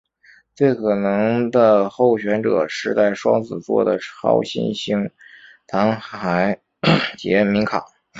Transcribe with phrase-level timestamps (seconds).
[0.55, 5.11] 最可能的候选者是在双子座的超新星
[5.67, 6.57] 残骸
[7.19, 7.85] 杰敏卡。